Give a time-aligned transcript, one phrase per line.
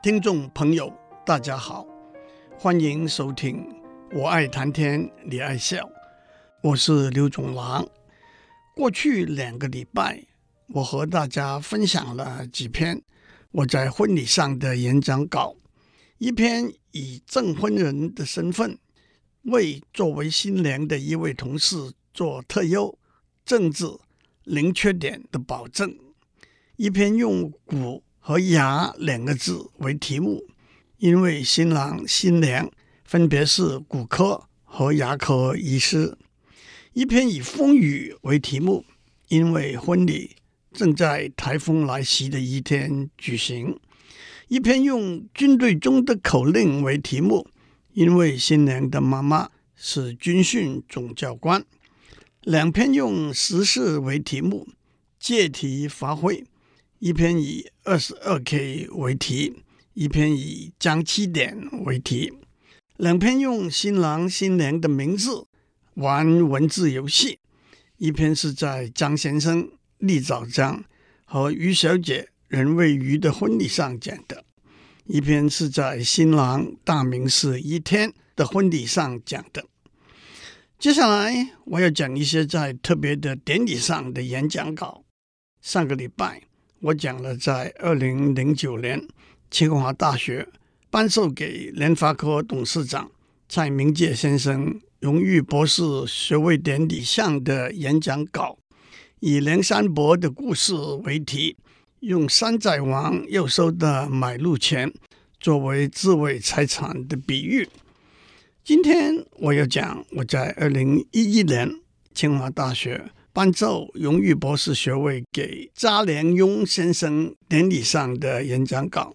[0.00, 0.96] 听众朋友，
[1.26, 1.84] 大家好，
[2.56, 3.56] 欢迎收听
[4.16, 5.78] 《我爱谈天，你爱笑》，
[6.62, 7.84] 我是刘总郎。
[8.76, 10.24] 过去两个礼拜，
[10.68, 13.02] 我和大家分享了几篇
[13.50, 15.56] 我在婚礼上的演讲稿，
[16.18, 18.78] 一篇以证婚人的身份
[19.42, 21.76] 为作为新娘的一位同事
[22.14, 22.96] 做特优
[23.44, 23.84] 政治
[24.44, 25.92] 零缺点的保证，
[26.76, 30.44] 一篇用古和牙两个字为题目，
[30.98, 32.70] 因为新郎新娘
[33.02, 36.14] 分别是骨科和牙科医师；
[36.92, 38.84] 一篇以风雨为题目，
[39.28, 40.36] 因为婚礼
[40.74, 43.78] 正在台风来袭的一天举行；
[44.48, 47.48] 一篇用军队中的口令为题目，
[47.94, 51.62] 因为新娘的妈妈是军训总教官；
[52.42, 54.68] 两篇用时事为题目，
[55.18, 56.44] 借题发挥。
[57.00, 59.62] 一篇以二十二 K 为题，
[59.94, 62.32] 一篇以张七点为题，
[62.96, 65.46] 两篇用新郎新娘的名字
[65.94, 67.38] 玩文字游戏。
[67.98, 70.84] 一篇是在张先生立早章
[71.24, 74.44] 和于小姐任魏瑜的婚礼上讲的，
[75.06, 79.64] 一篇是在新郎大名是一天的婚礼上讲的。
[80.80, 85.04] 接下来我要讲一些在特别的典礼上的演讲稿。
[85.60, 86.47] 上个礼拜。
[86.80, 89.04] 我讲了，在二零零九年
[89.50, 90.46] 清华大学
[90.90, 93.10] 颁授给联发科董事长
[93.48, 98.58] 蔡明介先生荣誉博士学位典礼上的演讲稿，
[99.18, 101.56] 以梁山伯的故事为题，
[101.98, 104.92] 用山寨王要收的买路钱
[105.40, 107.68] 作为自卫财产的比喻。
[108.62, 111.68] 今天我要讲我在二零一一年
[112.14, 113.10] 清华大学。
[113.38, 119.14] 颁授荣誉博士学位给查良鏞先生典礼上的演讲稿。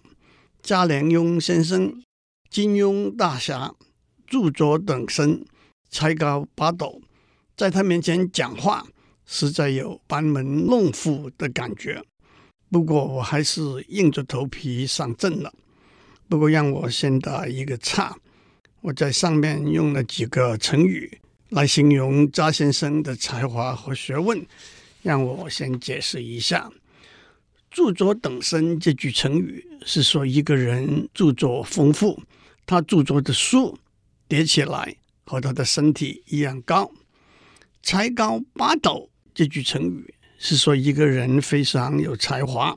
[0.62, 2.02] 查良鏞先生
[2.48, 3.74] 金庸大侠，
[4.26, 5.44] 著作等身，
[5.90, 7.02] 才高八斗，
[7.54, 8.86] 在他面前讲话
[9.26, 12.02] 实在有班门弄斧的感觉。
[12.70, 15.52] 不过我还是硬着头皮上阵了。
[16.30, 18.16] 不过让我先打一个岔，
[18.80, 21.20] 我在上面用了几个成语。
[21.54, 24.44] 来形容查先生的才华和学问，
[25.02, 26.68] 让我先解释一下。
[27.70, 32.20] 著作等身这句成语是说一个人著作丰富，
[32.66, 33.78] 他著作的书
[34.26, 36.90] 叠起来和他的身体一样高。
[37.84, 42.76] 才高八斗这句成语是说一个人非常有才华。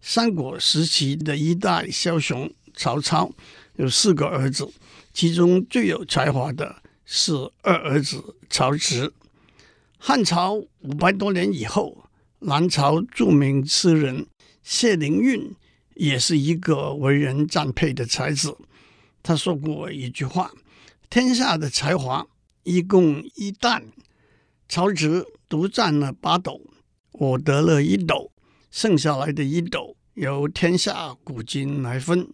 [0.00, 3.30] 三国时期的一代枭雄曹操
[3.76, 4.66] 有四个儿子，
[5.12, 6.82] 其中最有才华的。
[7.10, 7.32] 是
[7.62, 9.14] 二儿子曹植。
[9.96, 12.04] 汉朝五百多年以后，
[12.40, 14.26] 南朝著名诗人
[14.62, 15.54] 谢灵运
[15.94, 18.58] 也是一个为人赞佩的才子。
[19.22, 20.52] 他说过一句话
[21.08, 22.26] ：“天下的才华
[22.64, 23.84] 一共一担，
[24.68, 26.60] 曹植独占了八斗，
[27.12, 28.30] 我得了一斗，
[28.70, 32.28] 剩下来的一斗由天下古今来分。”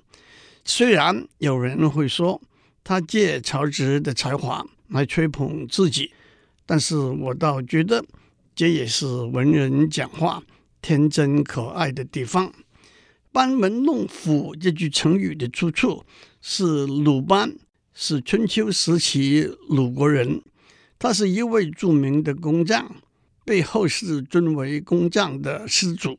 [0.67, 2.43] 虽然有人会说，
[2.84, 6.12] 他借曹植的才华来吹捧自己，
[6.67, 8.05] 但是我倒觉得
[8.55, 10.43] 这也是文人讲话
[10.83, 12.53] 天真可爱的地方。
[13.33, 16.05] 班门弄斧这句成语的出处
[16.41, 17.56] 是鲁班，
[17.95, 20.43] 是春秋时期鲁国人，
[20.99, 22.95] 他是一位著名的工匠，
[23.45, 26.19] 被后世尊为工匠的始祖。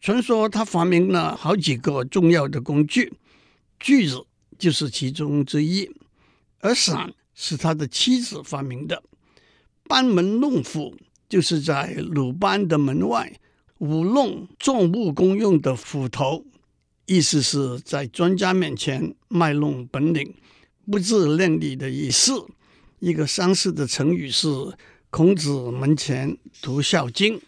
[0.00, 3.12] 传说他发明了好几个重要的工具，
[3.78, 4.24] 锯子。
[4.60, 5.90] 就是其中之一，
[6.60, 9.02] 而伞是他的妻子发明的。
[9.88, 10.94] 班门弄斧
[11.28, 13.40] 就是在鲁班的门外
[13.78, 16.44] 舞弄重物公用的斧头，
[17.06, 20.34] 意思是在专家面前卖弄本领，
[20.88, 22.46] 不自量力的意思。
[22.98, 24.46] 一个相似的成语是
[25.08, 27.40] “孔子门前读孝经”。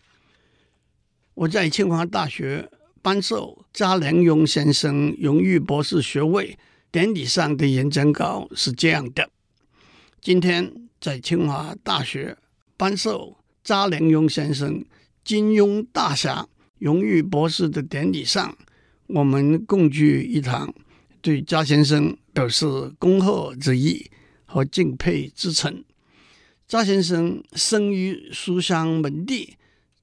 [1.35, 2.70] 我在清华大学
[3.03, 6.58] 颁授查良庸先生荣誉博士学位。
[6.93, 9.31] 典礼上的演讲稿是这样的：
[10.21, 12.37] 今天在清华大学
[12.77, 14.85] 颁授查良镛先生
[15.25, 16.47] 金庸大侠
[16.79, 18.55] 荣誉博士的典礼上，
[19.06, 20.75] 我们共聚一堂，
[21.23, 22.67] 对查先生表示
[22.99, 24.11] 恭贺之意
[24.44, 25.83] 和敬佩之情。
[26.69, 29.56] 查先生生于书香门第，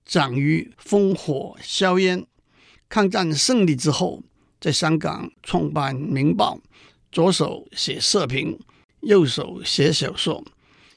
[0.04, 2.26] 长于烽火硝烟。
[2.88, 4.24] 抗战胜利之后，
[4.60, 6.56] 在香港创办《明报》。
[7.12, 8.60] 左手写社评，
[9.02, 10.46] 右手写小说，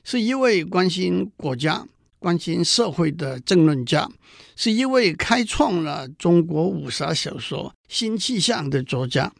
[0.04, 1.86] 是一位关心国家、
[2.18, 4.10] 关心社会的政论家，
[4.54, 9.32] 是一位开创了中国武侠小说新气象的作家，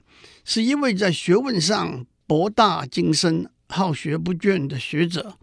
[0.47, 5.37] 是一位在学问上博大精深、好学不倦的学者，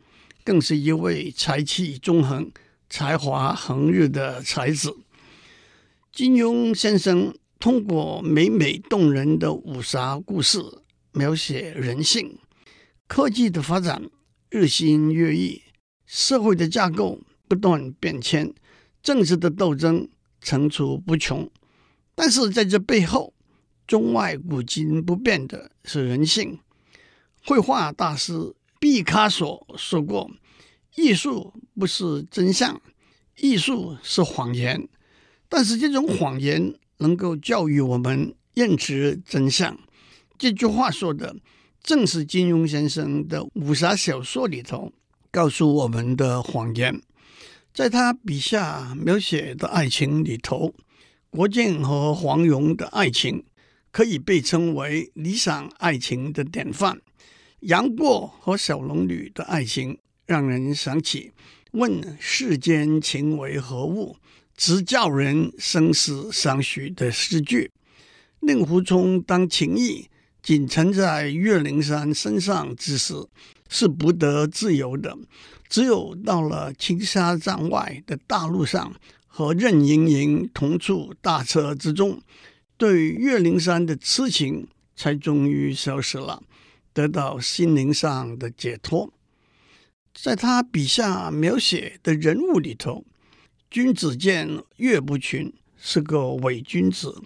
[0.43, 2.51] 更是一位才气纵横、
[2.89, 4.97] 才华横溢的才子。
[6.11, 10.59] 金庸先生通过美美动人的武侠故事，
[11.11, 12.39] 描写人性。
[13.05, 14.09] 科技的发展
[14.49, 15.61] 日新月异，
[16.05, 17.19] 社会的架构
[17.49, 18.53] 不断变迁，
[19.03, 20.07] 政治的斗争
[20.39, 21.51] 层出不穷。
[22.15, 23.33] 但是在这背后，
[23.85, 26.59] 中外古今不变的是人性。
[27.43, 30.31] 绘画大师毕卡索说过
[30.95, 32.81] ：“艺术不是真相，
[33.35, 34.87] 艺术是谎言。”
[35.49, 39.77] 但是这种谎言能够教育我们认知真相。
[40.37, 41.35] 这句话说的
[41.83, 44.93] 正是金庸先生的武侠小说里头
[45.31, 47.01] 告诉我们的谎言。
[47.73, 50.73] 在他笔下描写的爱情里头，
[51.29, 53.45] 郭靖和黄蓉的爱情
[53.91, 56.99] 可以被称为理想爱情的典范。
[57.61, 61.31] 杨过和小龙女的爱情让人想起
[61.73, 64.17] “问世间情为何物”。
[64.59, 67.71] 直叫人生死相许的诗句，
[68.41, 70.09] 令狐冲当情意
[70.43, 73.13] 仅存在岳灵珊身上之时，
[73.69, 75.17] 是不得自由的。
[75.69, 78.93] 只有到了青纱帐外的大路上，
[79.27, 82.21] 和任盈盈同处大车之中，
[82.75, 86.43] 对岳灵珊的痴情才终于消失了，
[86.91, 89.13] 得到心灵上的解脱。
[90.13, 93.05] 在他笔下描写的人物里头。
[93.71, 97.21] 君子剑岳不群是个伪君子，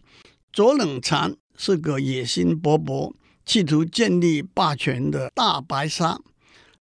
[0.51, 3.13] 左冷禅是个野心勃勃、
[3.45, 6.19] 企图建立霸权的大白鲨，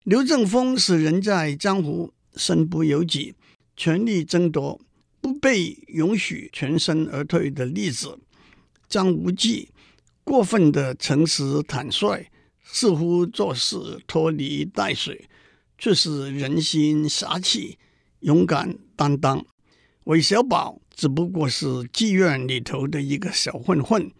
[0.02, 3.36] 刘正风是人在江湖身不由己、
[3.76, 4.80] 权力争夺
[5.20, 8.18] 不被允许全身而退的例子，
[8.88, 9.68] 张无忌
[10.24, 12.26] 过分的诚实坦率，
[12.64, 15.28] 似乎做事拖泥带水，
[15.78, 17.78] 却是人心侠气、
[18.20, 19.46] 勇敢担当。
[20.04, 24.10] 韦小宝只不过是妓院里头的一个小混混，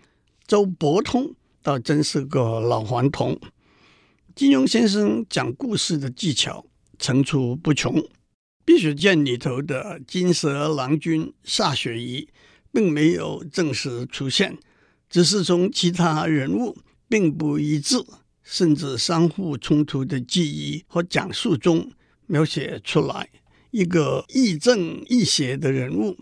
[0.47, 3.37] 周伯通倒真是个老顽童。
[4.37, 6.65] 金庸先生讲故事的技巧
[7.01, 7.95] 层出不穷，
[8.65, 12.29] 《碧血剑》里头的金蛇郎君歃血仪
[12.73, 14.57] 并没有正式出现，
[15.11, 17.97] 只是从其他人物并不一致，
[18.45, 21.91] 甚至相互冲突的记忆和讲述中
[22.27, 23.29] 描写出来。
[23.73, 26.13] 一个亦正亦邪的人物，《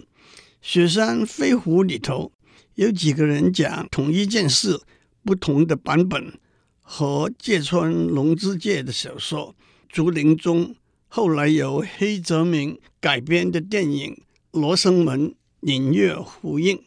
[0.62, 2.30] 雪山飞狐》里头
[2.76, 4.80] 有几个人讲同一件事，
[5.24, 6.38] 不同的版本，
[6.80, 9.56] 和芥川龙之介的小说
[9.88, 10.66] 《竹林中》，
[11.08, 14.14] 后来由黑泽明改编的电影
[14.60, 15.30] 《罗生门》
[15.62, 16.80] 隐约呼应。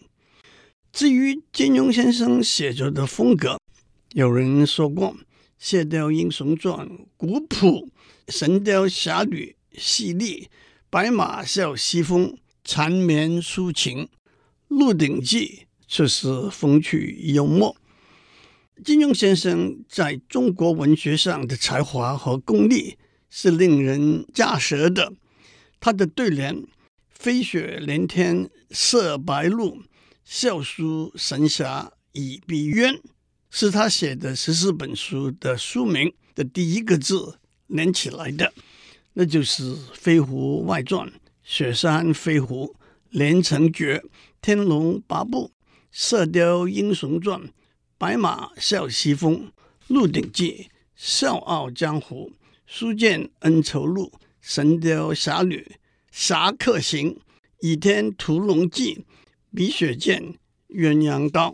[0.93, 3.59] 至于金庸先生写作的风格，
[4.13, 5.09] 有人说过，
[5.59, 6.87] 《射雕英雄传》
[7.17, 7.87] 古朴，
[8.29, 10.47] 《神雕侠侣》细腻，
[10.89, 14.07] 白马啸西风，缠绵抒情；
[14.67, 17.75] 鹿鼎记却是风趣幽默。
[18.83, 22.97] 金庸先生在中国文学上的才华和功力
[23.29, 25.13] 是令人咋舌的。
[25.79, 26.65] 他的对联
[27.09, 29.83] “飞雪连天射白鹿，
[30.25, 32.99] 笑书神侠倚碧鸳”，
[33.51, 37.37] 是他写的十四本书的书名的第一个字
[37.67, 38.53] 连起来的。
[39.15, 41.07] 那就是《飞狐外传》
[41.43, 42.65] 《雪山飞狐》
[43.11, 43.97] 《连城诀》
[44.41, 45.45] 《天龙八部》
[45.91, 47.39] 《射雕英雄传》
[47.99, 49.35] 《白马啸西风》
[49.87, 50.51] 《鹿鼎记》
[50.95, 52.31] 《笑傲江湖》
[52.65, 55.57] 《书剑恩仇录》《神雕侠侣》
[56.11, 57.11] 《侠客行》
[57.59, 58.95] 《倚天屠龙记》
[59.53, 60.23] 《碧血剑》
[60.69, 61.51] 《鸳鸯刀》。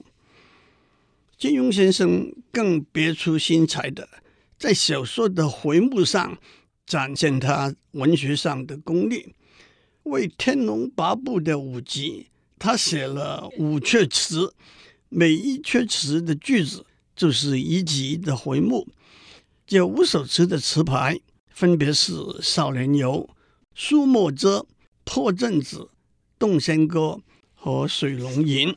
[1.37, 4.07] 金庸先生更别出心裁的，
[4.57, 6.37] 在小说的回目上。
[6.89, 9.36] 展现他文学上的功力，
[10.03, 12.25] 为《天龙八部》的五集，
[12.58, 14.55] 他写了五阙词，
[15.08, 16.84] 每一阙词的句子
[17.15, 18.88] 就是一集的回目。
[19.67, 21.19] 这五首词的词牌
[21.51, 23.12] 分别是《少年游》
[23.75, 24.58] 《苏幕遮》
[25.03, 25.77] 《破阵子》
[26.39, 27.00] 《洞仙歌》
[27.53, 28.69] 和《水龙吟》。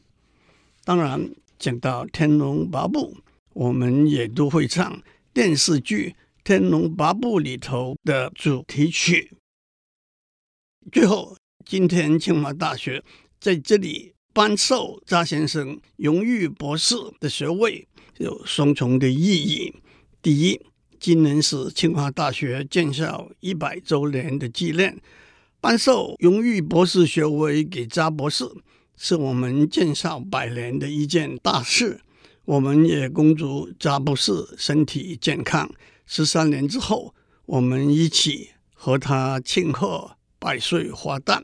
[0.84, 3.14] 当然，讲到《天龙八部》，
[3.54, 5.02] 我们也都会唱
[5.32, 6.14] 电视剧。
[6.44, 9.36] 《天龙八部》里头的主题曲。
[10.90, 13.04] 最后，今天清华大学
[13.40, 17.86] 在这里颁授查先生荣誉博士的学位，
[18.18, 19.72] 有双重的意义。
[20.20, 20.60] 第一，
[20.98, 25.00] 今年是清华大学建校一百周年的纪念，
[25.60, 28.44] 颁授荣誉博士学位给查博士，
[28.96, 32.00] 是我们建校百年的一件大事。
[32.44, 35.72] 我们也恭祝贾博士身体健康。
[36.14, 37.14] 十三年之后，
[37.46, 41.42] 我们一起和他庆贺百岁华诞。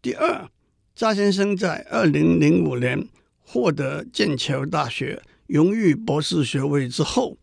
[0.00, 0.48] 第二，
[0.94, 3.08] 查先生在二零零五年
[3.40, 7.36] 获得剑桥大学荣誉博士学位之后，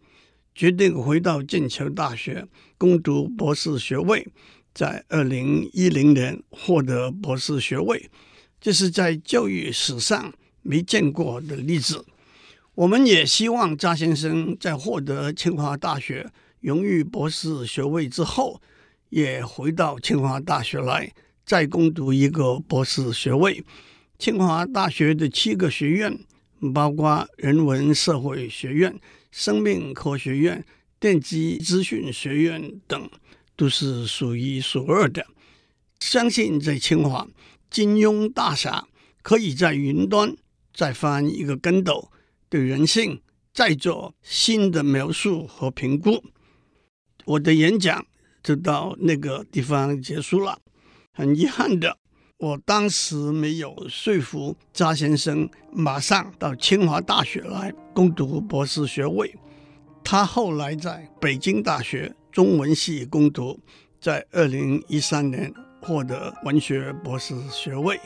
[0.56, 4.26] 决定回到剑桥大学攻读博士学位，
[4.74, 8.10] 在二零一零年获得博士学位，
[8.62, 12.06] 这是在教育史上没见过的例子。
[12.78, 18.62] 我们也希望查先生在获得清华大学荣誉博士学位之后，
[19.10, 21.12] 也回到清华大学来。
[21.44, 23.66] 再攻读一个博士学位，
[24.20, 26.20] 清华大学的七个学院，
[26.72, 29.00] 包括人文社会学院、
[29.32, 30.64] 生命科学院、
[31.00, 33.10] 电机资讯学院等，
[33.56, 35.26] 都是数一数二的。
[36.00, 37.28] 相信在清华，
[37.72, 38.88] 金庸大侠
[39.24, 40.36] 可以在云端
[40.76, 42.12] 再翻一个跟斗，
[42.50, 43.22] 对人性
[43.54, 46.24] 再做新的描述和评估。
[47.26, 48.06] 我的演讲
[48.42, 50.60] 就到那个地方结束了。
[51.14, 51.98] 很遗憾的，
[52.38, 59.36] 我当时没有说服查先生马上到清华大学来攻读博士学位。
[60.04, 63.60] 他后来在北京大学中文系攻读，
[64.00, 68.00] 在二零一三年获得文学博士学位。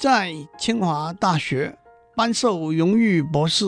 [0.00, 1.76] 在清华大学
[2.16, 3.66] 颁授荣誉博士。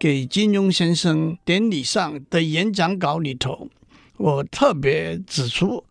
[0.00, 3.68] 给金庸先生典礼上的演讲稿里头，
[4.16, 5.84] 我特别指出，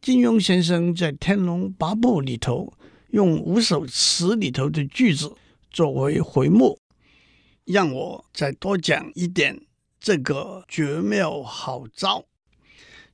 [0.00, 2.72] 金庸先生在《天龙八部》里头
[3.10, 5.34] 用五首词里头的句子
[5.68, 6.78] 作为回目，
[7.64, 9.62] 让我再多讲一点
[9.98, 12.20] 这个绝妙好招。《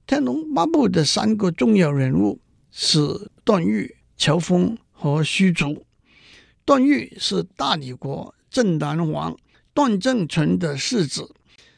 [0.07, 5.87] 天龙八部》的三个重要人物是段誉、乔峰和虚竹。
[6.71, 9.37] 段誉是大理国镇南王。
[9.75, 11.35] 段正淳的世子，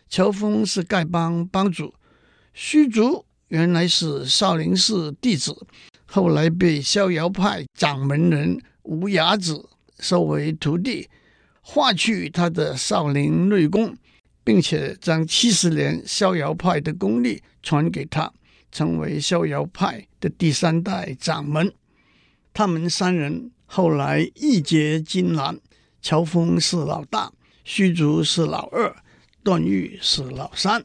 [0.07, 1.95] 乔峰是丐帮帮主，
[2.53, 5.57] 虚竹原来是少林寺弟子，
[6.05, 9.67] 后来被逍遥派掌门人无崖子
[9.99, 11.09] 收为徒弟，
[11.63, 13.97] 化去他的少林内功，
[14.45, 18.31] 并且将七十年逍遥派的功力传给他，
[18.71, 21.73] 成为逍遥派的第三代掌门。
[22.53, 25.59] 他们三人后来义结金兰，
[26.03, 27.33] 乔峰是老大。
[27.65, 28.95] 虚竹是老二，
[29.43, 30.85] 段誉是老三。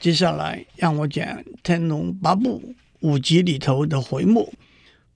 [0.00, 1.22] 接下来让我讲
[1.62, 2.62] 《天龙八部》
[3.00, 4.54] 五集里头的回目。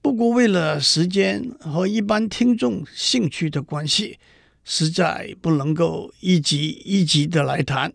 [0.03, 4.19] 不过为了时间和一般听众兴趣的关系，
[4.63, 7.91] 实在不能够一集一集的来谈。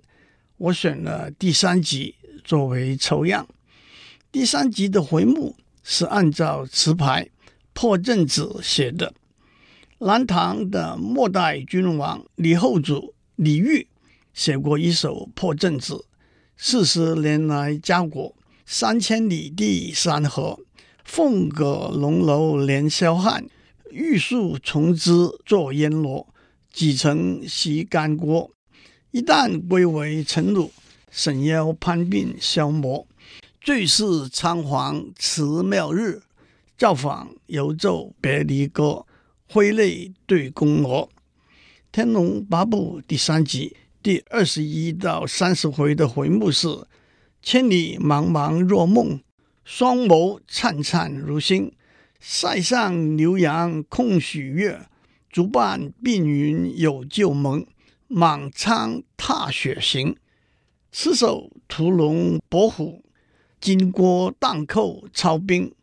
[0.57, 3.47] 我选了第三集作为抽样。
[4.33, 7.29] 第三集的回目是按照词牌
[7.73, 9.15] 破阵子写的。
[9.99, 13.87] 南唐的末代君王李后主李煜
[14.35, 16.07] 写过一首破阵子：
[16.57, 18.35] 四十年来家国，
[18.67, 20.59] 三千里地山河。
[21.05, 23.47] 凤阁龙楼连霄汉，
[23.91, 25.13] 玉树琼枝
[25.45, 26.27] 作烟罗。
[26.73, 28.49] 几曾习干戈，
[29.11, 30.71] 一旦归为臣虏。
[31.11, 33.07] 沈腰攀鬓消磨，
[33.61, 36.23] 最是仓皇辞庙日。
[36.77, 39.07] 造访游奏别离歌。
[39.49, 41.09] 挥泪对宫娥，
[41.93, 46.69] 《天龙八部》第三集第二十一到三十回的回目是：
[47.43, 49.21] 千里茫茫若梦，
[49.65, 51.71] 双眸灿灿如星。
[52.19, 54.87] 塞上牛羊空许月，
[55.29, 57.67] 竹半碧云有旧盟。
[58.09, 60.17] 满仓踏雪行，
[60.91, 63.03] 赤手屠龙搏虎，
[63.61, 65.75] 金戈荡寇操兵。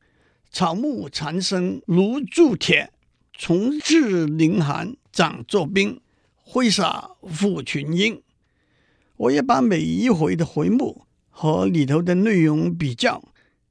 [0.51, 2.91] 草木缠身如铸铁。
[3.41, 6.01] 从至凌寒掌作冰，
[6.35, 8.21] 挥洒赴群英。
[9.15, 13.23] 我也把每一回的回目和里头的内容比较，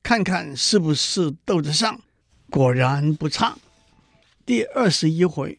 [0.03, 2.01] 看看是不是斗得上。
[2.49, 3.59] 果然不差。
[4.47, 5.59] 第二十一回，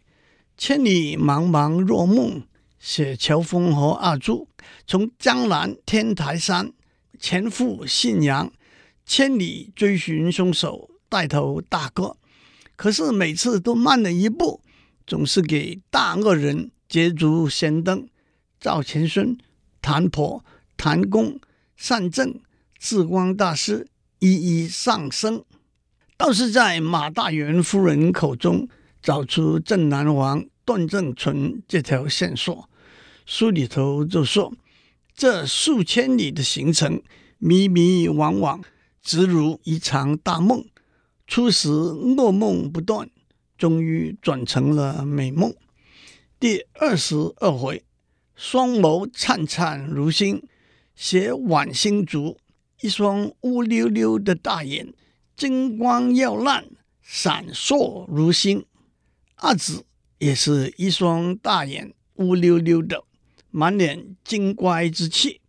[0.58, 2.42] 千里茫茫若梦，
[2.80, 4.48] 写乔峰和阿朱
[4.88, 6.74] 从江南天台山
[7.20, 8.52] 前赴信阳，
[9.06, 12.16] 千里追寻凶手，带头大哥。
[12.76, 14.62] 可是每次都慢了一步，
[15.06, 18.08] 总是给大恶人捷足先登。
[18.60, 19.38] 赵钱孙、
[19.82, 20.46] 谭婆、
[20.78, 21.40] 谭公、
[21.76, 22.40] 善正、
[22.78, 23.88] 智光大师
[24.20, 25.44] 一一丧生，
[26.16, 28.68] 倒是在马大元夫人口中
[29.02, 32.70] 找出镇南王段正淳这条线索。
[33.26, 34.54] 书里头就说，
[35.14, 37.02] 这数千里的行程，
[37.38, 38.62] 迷迷惘惘，
[39.02, 40.66] 直如一场大梦。
[41.30, 43.08] 初时噩梦不断，
[43.56, 45.54] 终于转成了美梦。
[46.40, 47.84] 第二十二回，
[48.34, 50.42] 双眸灿灿如星，
[50.96, 52.40] 写晚星族，
[52.82, 54.92] 一双乌溜溜的大眼，
[55.38, 56.66] 金光耀烂，
[57.00, 58.66] 闪烁如星。
[59.36, 59.86] 阿紫
[60.18, 63.04] 也是一双大眼，乌溜溜的，
[63.52, 65.42] 满脸精怪之气。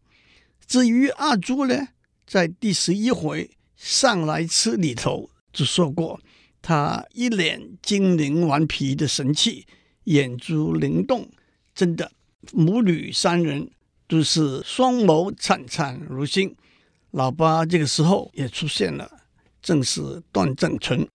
[0.67, 1.89] 至于阿珠呢，
[2.27, 6.21] 在第十一回上来吃里头就说过，
[6.63, 9.67] 他一脸精灵顽皮的神气，
[10.05, 11.29] 眼珠灵动，
[11.75, 12.13] 真的
[12.53, 13.71] 母女三人
[14.07, 16.55] 都是双眸灿灿如星。
[17.11, 19.11] 老八这个时候也出现了，
[19.61, 21.09] 正是段正淳。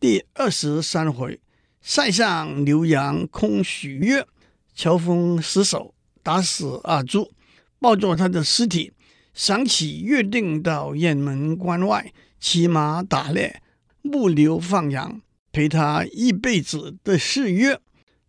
[0.00, 1.40] 第二十三回，
[1.80, 4.26] 塞上牛羊空许约，
[4.74, 7.30] 乔峰失手打死阿朱。
[7.78, 8.92] 抱着他的尸体，
[9.34, 12.10] 想起约定到雁门关外
[12.46, 13.62] 骑马打猎、
[14.02, 17.80] 牧牛放羊，陪他一辈子的誓约，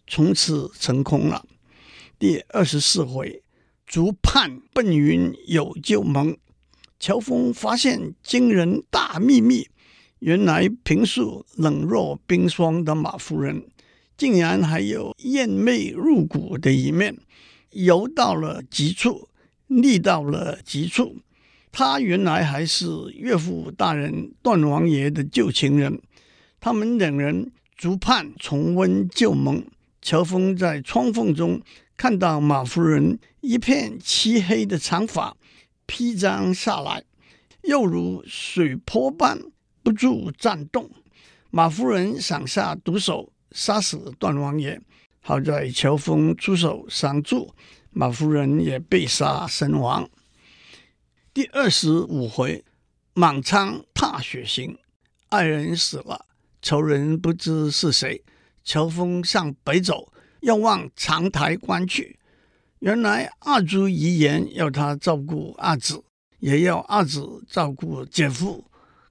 [0.07, 1.45] 从此成空了。
[2.17, 3.43] 第二十四回，
[3.85, 6.37] 竹畔奔云有旧盟，
[6.97, 9.67] 乔峰发现惊人大秘密，
[10.19, 13.67] 原来平素冷若冰霜的马夫人，
[14.15, 17.17] 竟然还有艳媚入骨的一面，
[17.71, 19.27] 游到了极处。
[19.67, 21.17] 腻到了极处，
[21.77, 26.01] 他原来还是岳父大人段王爷的旧情人。
[26.61, 29.61] 他们两人逐盼重温旧盟。
[30.01, 31.61] 乔峰在窗缝中
[31.97, 35.35] 看到马夫人一片漆黑的长发
[35.85, 37.03] 披张下来，
[37.63, 39.37] 又如水波般
[39.83, 40.89] 不住颤动。
[41.51, 44.79] 马夫人想下毒手杀死段王爷，
[45.19, 47.53] 好在乔峰出手相助。
[47.91, 50.09] 马夫人也被杀身亡。
[51.35, 52.63] 第二十五回，
[53.13, 54.77] 满仓踏雪行，
[55.27, 56.27] 爱人死了，
[56.61, 58.23] 仇人不知是谁。
[58.63, 62.17] 乔峰向北走，要往长台关去。
[62.79, 66.01] 原来阿朱遗言要他照顾阿紫，
[66.39, 68.63] 也要阿紫照顾姐夫。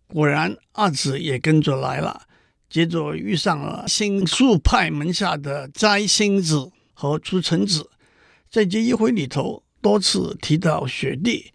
[0.07, 2.23] 果然，阿紫也跟着来了。
[2.71, 7.91] 接着遇上了星宿派门下的摘星子和出尘子。
[8.49, 11.53] 在这一回里头，多次提到雪地，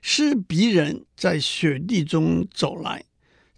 [0.00, 3.04] 是别人在雪地中走来。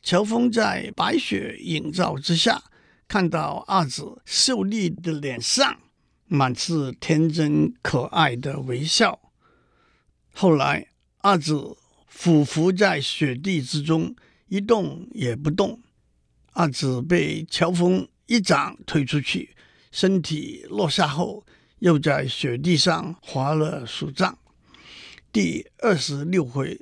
[0.03, 2.63] 乔峰在白雪映照之下，
[3.07, 5.79] 看到阿紫秀丽的脸上
[6.27, 9.21] 满是天真可爱的微笑。
[10.33, 11.77] 后来，阿紫
[12.07, 14.15] 俯伏在雪地之中，
[14.49, 15.81] 一动也不动。
[16.53, 19.55] 阿紫被乔峰一掌推出去，
[19.93, 21.45] 身体落下后。
[21.81, 24.39] 又在雪地上划了数丈。
[25.33, 26.81] 第二十六回，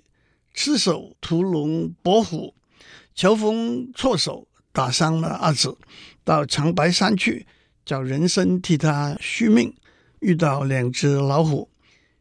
[0.55, 2.55] 赤手屠龙搏虎，
[3.15, 5.77] 乔峰错手打伤了阿紫，
[6.25, 7.47] 到长白山去
[7.85, 9.75] 找人参替他续命。
[10.21, 11.69] 遇到两只老虎，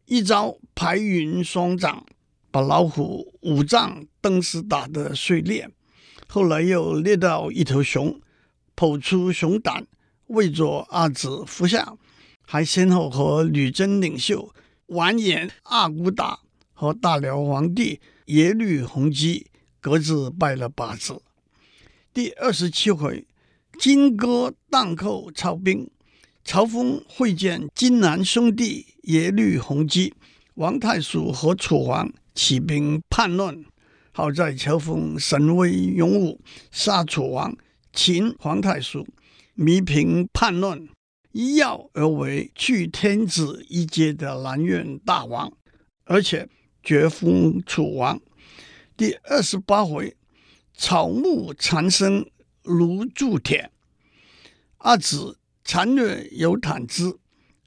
[0.04, 2.04] 一招排云双掌，
[2.50, 5.70] 把老虎五脏登时打得碎裂。
[6.26, 8.20] 后来又猎到一头熊，
[8.76, 9.86] 剖出熊胆，
[10.26, 11.96] 喂着阿紫服下。
[12.46, 14.54] 还先后和女真领袖
[14.88, 16.40] 完颜阿骨打
[16.72, 19.46] 和大辽皇帝耶律洪基
[19.80, 21.20] 各自拜了把子。
[22.12, 23.26] 第二十七回，
[23.78, 25.90] 金戈荡寇操兵，
[26.44, 30.14] 曹峰会见金南兄弟耶律洪基、
[30.54, 33.64] 王太叔和楚王起兵叛乱，
[34.12, 37.56] 好在乔峰神威勇武，杀楚王，
[37.92, 39.06] 擒皇太叔，
[39.54, 40.88] 弥平叛乱。
[41.32, 45.52] 一跃而为去天子一阶的南院大王，
[46.04, 46.48] 而且
[46.82, 48.20] 绝封楚王。
[48.96, 50.16] 第二十八回，
[50.74, 52.30] 草木缠身
[52.62, 53.70] 如铸铁，
[54.78, 57.14] 阿紫残虐尤坦之，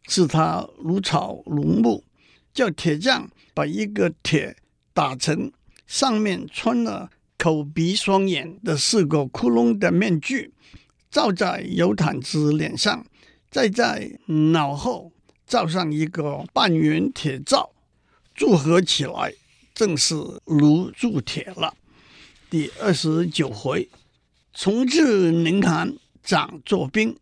[0.08, 2.04] 使他如草如木，
[2.54, 4.58] 叫铁匠把一个铁
[4.93, 5.52] 打成
[5.86, 10.52] 上面穿了口鼻双眼的四个窟窿的面具，
[11.10, 13.06] 罩在尤坦之脸上。
[13.52, 15.12] 再在脑后
[15.46, 17.72] 罩上一个半圆铁罩，
[18.34, 19.34] 组合起来
[19.76, 21.76] 正是炉铸铁了。
[22.50, 23.90] 第二十九回，
[24.54, 27.14] 重置宁寒掌作冰，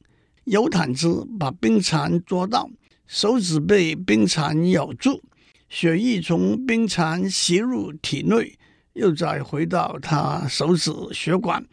[0.44, 2.70] 有毯子把冰蚕捉到，
[3.08, 5.24] 手指被冰蚕咬住，
[5.68, 8.56] 血液从冰蚕吸入体内，
[8.94, 11.66] 又再回到他手指血管。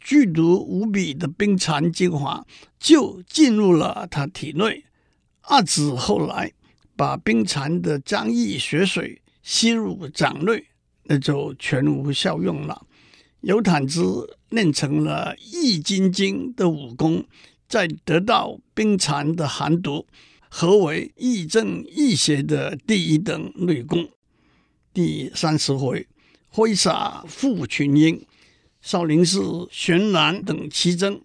[0.00, 2.44] 剧毒无比的冰蚕精华
[2.78, 4.84] 就进入了他体内。
[5.42, 6.52] 阿紫后来
[6.96, 10.66] 把冰蚕的浆液血水吸入掌内，
[11.04, 12.86] 那就全无效用了。
[13.40, 14.02] 尤坦之
[14.50, 17.24] 练成了易筋经的武功，
[17.68, 20.06] 再得到冰蚕的寒毒，
[20.48, 24.08] 合为亦正亦邪的第一等内功。
[24.92, 26.06] 第三十回，
[26.48, 28.26] 挥洒负群英，
[28.80, 31.20] 少林寺玄蓝等奇珍，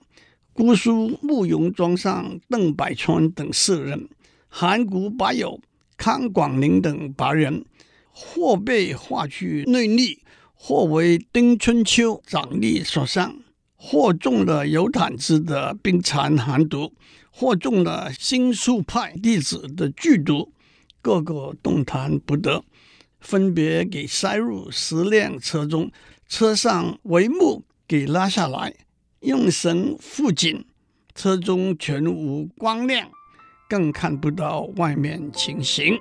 [0.51, 4.09] 姑苏慕容庄上邓百川等四人，
[4.49, 5.61] 函谷八友
[5.95, 7.63] 康广宁等八人，
[8.11, 10.21] 或被划去内力，
[10.53, 13.37] 或为丁春秋掌力所伤，
[13.75, 16.91] 或中了尤坦之的冰蚕寒毒，
[17.31, 20.51] 或中了星宿派弟子的剧毒，
[21.01, 22.65] 个个动弹不得。
[23.21, 25.91] 分别给塞入十辆车中，
[26.27, 28.73] 车上帷幕给拉下来，
[29.19, 30.65] 用绳缚紧，
[31.13, 33.07] 车中全无光亮，
[33.69, 35.99] 更看不到外面情形。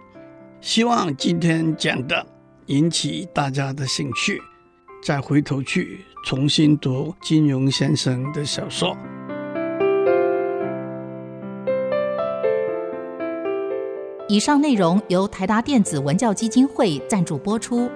[0.60, 2.26] 希望今天讲的
[2.66, 4.40] 引起大家的兴趣，
[5.02, 8.96] 再回头去重新读金庸先生的小说。
[14.26, 17.90] 以上内容由台达电子文教基金会赞助播出。